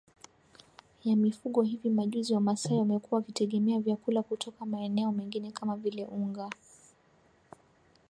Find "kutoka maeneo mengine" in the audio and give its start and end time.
4.23-5.51